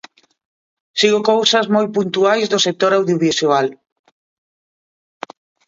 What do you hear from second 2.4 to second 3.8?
do sector audiovisual.